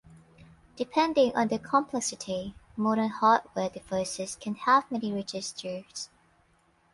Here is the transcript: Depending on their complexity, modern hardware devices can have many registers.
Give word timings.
Depending 0.77 1.35
on 1.35 1.49
their 1.49 1.59
complexity, 1.59 2.55
modern 2.75 3.09
hardware 3.09 3.69
devices 3.69 4.35
can 4.35 4.55
have 4.55 4.89
many 4.89 5.13
registers. 5.13 6.09